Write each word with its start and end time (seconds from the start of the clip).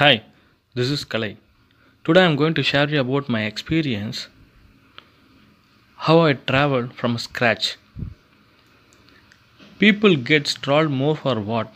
Hi, 0.00 0.22
this 0.74 0.88
is 0.88 1.04
Kalai. 1.04 1.36
Today 2.04 2.22
I 2.22 2.24
am 2.24 2.34
going 2.34 2.54
to 2.54 2.62
share 2.62 2.88
you 2.88 3.00
about 3.00 3.28
my 3.28 3.42
experience 3.44 4.28
how 6.04 6.20
I 6.20 6.32
traveled 6.32 6.94
from 6.94 7.18
scratch. 7.18 7.76
People 9.78 10.16
get 10.16 10.46
trolled 10.62 10.90
more 10.90 11.14
for 11.14 11.34
what 11.38 11.70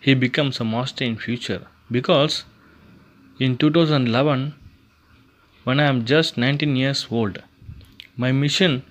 he 0.00 0.14
becomes 0.14 0.58
a 0.58 0.64
master 0.64 1.04
in 1.04 1.16
future 1.16 1.60
because 1.88 2.42
in 3.38 3.56
2011 3.56 4.54
when 5.62 5.78
I 5.78 5.84
am 5.84 6.04
just 6.04 6.36
19 6.36 6.74
years 6.74 7.06
old 7.12 7.40
my 8.16 8.32
mission 8.32 8.82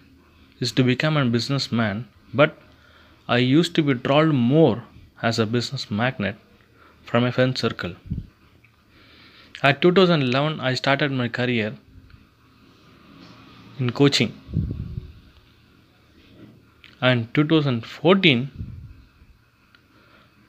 is 0.61 0.71
to 0.79 0.89
become 0.93 1.17
a 1.17 1.25
businessman 1.25 2.07
but 2.33 2.57
I 3.27 3.39
used 3.39 3.75
to 3.75 3.83
be 3.83 3.95
trolled 3.95 4.33
more 4.33 4.85
as 5.21 5.39
a 5.39 5.45
business 5.57 5.91
magnate 5.91 6.37
from 7.03 7.25
a 7.25 7.33
friend 7.33 7.57
circle. 7.57 7.95
At 9.63 9.81
2011, 9.81 10.59
I 10.59 10.73
started 10.73 11.11
my 11.11 11.27
career 11.27 11.75
in 13.79 13.91
coaching. 13.91 14.33
And 16.99 17.31
2014, 17.35 18.49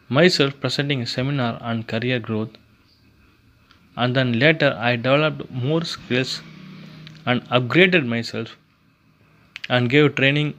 myself 0.08 0.58
presenting 0.60 1.02
a 1.02 1.06
seminar 1.06 1.58
on 1.62 1.82
career 1.82 2.18
growth. 2.20 2.50
And 3.96 4.16
then 4.16 4.38
later, 4.38 4.74
I 4.78 4.96
developed 4.96 5.50
more 5.50 5.84
skills 5.84 6.40
and 7.26 7.44
upgraded 7.50 8.06
myself 8.06 8.56
and 9.68 9.90
gave 9.90 10.14
training 10.14 10.54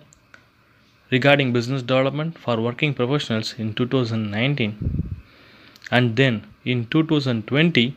regarding 1.10 1.54
business 1.54 1.82
development 1.82 2.38
for 2.38 2.62
working 2.62 2.94
professionals 2.94 3.56
in 3.58 3.74
2019 3.74 5.16
and 5.92 6.16
then 6.16 6.46
in 6.64 6.86
2020 6.88 7.96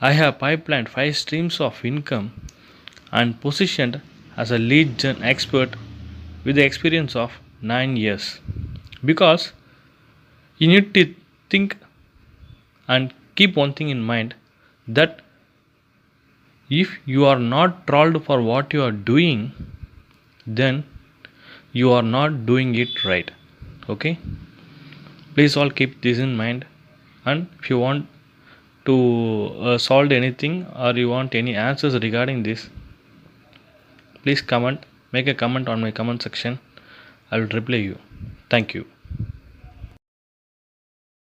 I 0.00 0.12
have 0.12 0.38
pipelined 0.38 0.88
five 0.88 1.16
streams 1.16 1.58
of 1.58 1.82
income 1.82 2.32
and 3.10 3.40
positioned 3.40 4.02
as 4.36 4.50
a 4.50 4.58
lead 4.58 4.98
gen 4.98 5.22
expert 5.22 5.74
with 6.44 6.56
the 6.56 6.64
experience 6.64 7.16
of 7.16 7.32
nine 7.62 7.96
years. 7.96 8.40
Because 9.04 9.52
you 10.58 10.68
need 10.68 10.92
to 10.94 11.14
think 11.48 11.78
and 12.86 13.14
keep 13.36 13.56
one 13.56 13.72
thing 13.72 13.88
in 13.88 14.02
mind 14.02 14.34
that 14.86 15.20
if 16.68 16.98
you 17.06 17.24
are 17.24 17.38
not 17.38 17.86
trolled 17.86 18.22
for 18.24 18.42
what 18.42 18.72
you 18.74 18.82
are 18.82 18.92
doing, 18.92 19.52
then 20.46 20.84
you 21.72 21.90
are 21.92 22.02
not 22.02 22.44
doing 22.44 22.74
it 22.74 23.04
right. 23.04 23.30
Okay? 23.88 24.18
Please 25.34 25.56
all 25.56 25.70
keep 25.70 26.02
this 26.02 26.18
in 26.18 26.36
mind 26.36 26.66
and 27.24 27.48
if 27.60 27.70
you 27.70 27.78
want 27.78 28.06
to 28.86 28.96
uh, 29.60 29.78
solve 29.78 30.12
anything 30.12 30.66
or 30.76 30.92
you 30.92 31.08
want 31.08 31.34
any 31.34 31.54
answers 31.54 31.94
regarding 32.06 32.42
this 32.42 32.68
please 34.22 34.40
comment 34.40 34.84
make 35.12 35.28
a 35.28 35.34
comment 35.34 35.68
on 35.68 35.80
my 35.80 35.90
comment 35.90 36.22
section. 36.22 36.58
I 37.30 37.38
will 37.38 37.46
reply 37.48 37.76
you. 37.76 37.98
Thank 38.50 38.74
you 38.74 38.86